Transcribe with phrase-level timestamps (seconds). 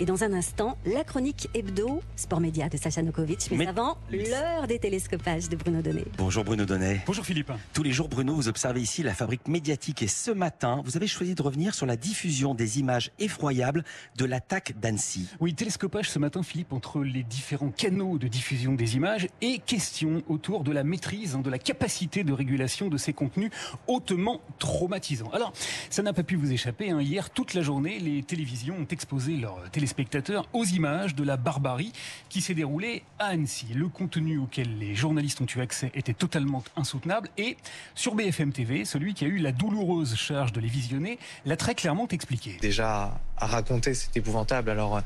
[0.00, 3.48] Et dans un instant, la chronique hebdo, sport média de Sacha Nokovic.
[3.52, 6.04] Mais, Mais- avant, l'heure des télescopages de Bruno Donnet.
[6.18, 7.00] Bonjour Bruno Donnet.
[7.06, 7.52] Bonjour Philippe.
[7.72, 11.06] Tous les jours, Bruno, vous observez ici la fabrique médiatique et ce matin, vous avez
[11.06, 13.84] choisi de revenir sur la diffusion des images effroyables
[14.16, 15.28] de l'attaque d'Annecy.
[15.38, 20.22] Oui, télescopage ce matin, Philippe, entre les différents canaux de diffusion des images et question
[20.28, 23.50] autour de la maîtrise, hein, de la capacité de régulation de ces contenus
[23.86, 25.30] hautement traumatisants.
[25.32, 25.52] Alors,
[25.88, 26.90] ça n'a pas pu vous échapper.
[26.90, 27.00] hein.
[27.00, 31.92] Hier, toute la journée, les télévisions ont exposé leurs téléspectateurs aux images de la barbarie
[32.30, 33.66] qui s'est déroulée à Annecy.
[33.74, 37.58] Le contenu auquel les journalistes ont eu accès était totalement insoutenable et
[37.94, 41.74] sur BFM TV, celui qui a eu la douloureuse charge de les visionner l'a très
[41.74, 42.56] clairement expliqué.
[42.62, 44.70] déjà à raconter, c'est épouvantable.
[44.70, 45.02] Alors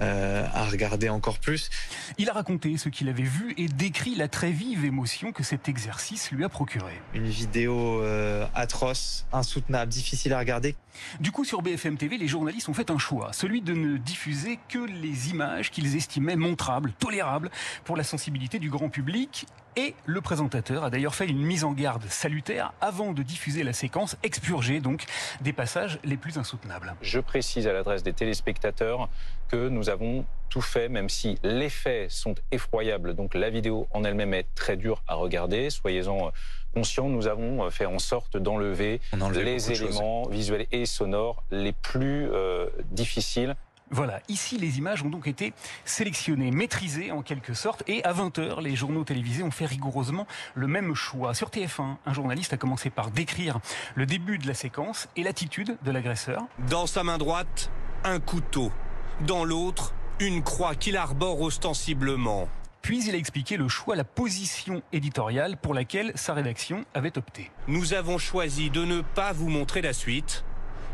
[0.00, 1.70] euh, à regarder encore plus.
[2.18, 5.68] Il a raconté ce qu'il avait vu et décrit la très vive émotion que cet
[5.68, 6.92] exercice lui a procuré.
[7.14, 10.74] Une vidéo euh, atroce, insoutenable, difficile à regarder.
[11.20, 14.58] Du coup, sur BFM TV, les journalistes ont fait un choix, celui de ne diffuser
[14.68, 17.50] que les images qu'ils estimaient montrables, tolérables
[17.84, 19.46] pour la sensibilité du grand public.
[19.76, 23.72] Et le présentateur a d'ailleurs fait une mise en garde salutaire avant de diffuser la
[23.72, 25.04] séquence expurgée donc
[25.40, 26.94] des passages les plus insoutenables.
[27.02, 29.08] Je précise à l'adresse des téléspectateurs
[29.48, 33.14] que nous avons tout fait, même si les faits sont effroyables.
[33.14, 35.70] Donc la vidéo en elle-même est très dure à regarder.
[35.70, 36.30] Soyez-en
[36.72, 39.00] conscients, nous avons fait en sorte d'enlever
[39.32, 43.56] les éléments visuels et sonores les plus euh, difficiles.
[43.90, 45.52] Voilà, ici les images ont donc été
[45.84, 50.66] sélectionnées, maîtrisées en quelque sorte, et à 20h, les journaux télévisés ont fait rigoureusement le
[50.66, 51.34] même choix.
[51.34, 53.60] Sur TF1, un journaliste a commencé par décrire
[53.94, 56.42] le début de la séquence et l'attitude de l'agresseur.
[56.68, 57.70] Dans sa main droite,
[58.04, 58.72] un couteau.
[59.20, 62.48] Dans l'autre, une croix qu'il arbore ostensiblement.
[62.82, 67.50] Puis il a expliqué le choix, la position éditoriale pour laquelle sa rédaction avait opté.
[67.68, 70.44] Nous avons choisi de ne pas vous montrer la suite,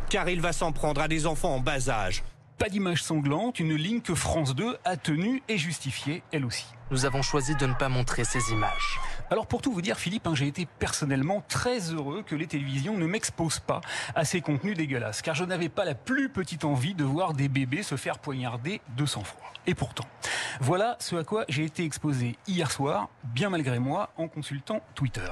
[0.08, 2.22] car il va s'en prendre à des enfants en bas âge.
[2.61, 6.67] Pas d'image sanglante, une ligne que France 2 a tenue et justifiée elle aussi.
[6.91, 9.00] Nous avons choisi de ne pas montrer ces images.
[9.30, 12.98] Alors pour tout vous dire, Philippe, hein, j'ai été personnellement très heureux que les télévisions
[12.98, 13.80] ne m'exposent pas
[14.14, 17.48] à ces contenus dégueulasses, car je n'avais pas la plus petite envie de voir des
[17.48, 19.51] bébés se faire poignarder de sang-froid.
[19.67, 20.05] Et pourtant,
[20.61, 25.30] voilà ce à quoi j'ai été exposé hier soir, bien malgré moi, en consultant Twitter.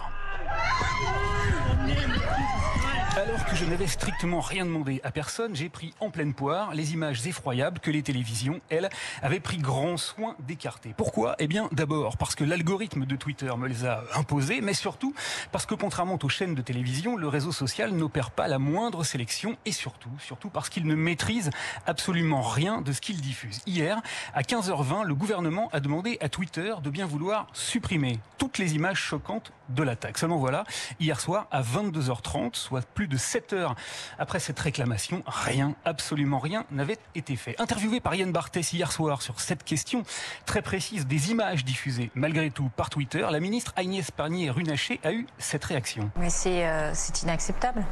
[3.18, 6.92] Alors que je n'avais strictement rien demandé à personne, j'ai pris en pleine poire les
[6.92, 8.88] images effroyables que les télévisions, elles,
[9.22, 10.94] avaient pris grand soin d'écarter.
[10.96, 11.34] Pourquoi?
[11.40, 15.16] Eh bien, d'abord parce que l'algorithme de Twitter me les a imposées, mais surtout
[15.50, 19.56] parce que contrairement aux chaînes de télévision, le réseau social n'opère pas la moindre sélection
[19.66, 21.50] et surtout, surtout parce qu'il ne maîtrise
[21.86, 23.62] absolument rien de ce qu'il diffuse.
[23.66, 24.00] Hier,
[24.32, 29.00] à 15h20, le gouvernement a demandé à Twitter de bien vouloir supprimer toutes les images
[29.00, 30.18] choquantes de l'attaque.
[30.18, 30.62] Seulement voilà,
[31.00, 33.74] hier soir à 22h30, soit plus de 7 heures
[34.18, 37.54] après cette réclamation, rien, absolument rien n'avait été fait.
[37.60, 40.02] Interviewé par Yann Barthès hier soir sur cette question
[40.46, 45.26] très précise des images diffusées malgré tout par Twitter, la ministre Agnès Pannier-Runacher a eu
[45.38, 46.10] cette réaction.
[46.16, 46.92] Mais c'est euh,
[47.22, 47.84] inacceptable.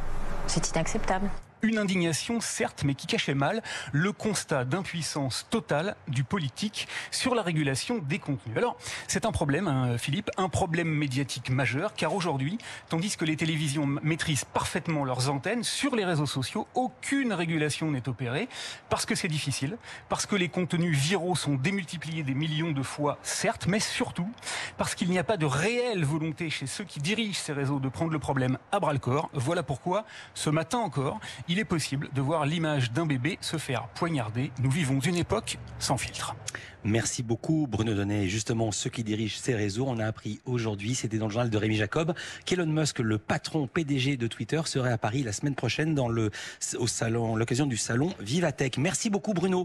[0.46, 1.28] C'est inacceptable.
[1.62, 3.62] Une indignation, certes, mais qui cachait mal
[3.92, 8.56] le constat d'impuissance totale du politique sur la régulation des contenus.
[8.56, 8.76] Alors,
[9.08, 12.58] c'est un problème, hein, Philippe, un problème médiatique majeur, car aujourd'hui,
[12.88, 18.08] tandis que les télévisions maîtrisent parfaitement leurs antennes, sur les réseaux sociaux, aucune régulation n'est
[18.08, 18.48] opérée,
[18.88, 19.78] parce que c'est difficile,
[20.08, 24.30] parce que les contenus viraux sont démultipliés des millions de fois, certes, mais surtout
[24.76, 27.88] parce qu'il n'y a pas de réelle volonté chez ceux qui dirigent ces réseaux de
[27.88, 29.30] prendre le problème à bras le corps.
[29.32, 33.88] Voilà pourquoi, ce matin encore, il est possible de voir l'image d'un bébé se faire
[33.94, 34.50] poignarder.
[34.62, 36.34] Nous vivons une époque sans filtre.
[36.84, 38.24] Merci beaucoup Bruno Donnet.
[38.24, 41.50] Et justement, ceux qui dirigent ces réseaux, on a appris aujourd'hui, c'était dans le journal
[41.50, 42.14] de Rémi Jacob,
[42.44, 46.86] qu'Elon Musk, le patron PDG de Twitter, serait à Paris la semaine prochaine dans au
[46.86, 48.78] salon, l'occasion du salon Vivatech.
[48.78, 49.64] Merci beaucoup Bruno.